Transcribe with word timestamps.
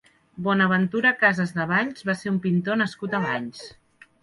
Bonaventura 0.45 1.11
Casas 1.25 1.53
de 1.59 1.67
Valls 1.73 2.09
va 2.09 2.17
ser 2.23 2.33
un 2.33 2.41
pintor 2.47 2.83
nascut 2.83 3.17
a 3.17 3.23
Valls. 3.29 3.65